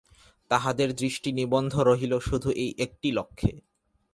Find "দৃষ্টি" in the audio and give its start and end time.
0.95-1.29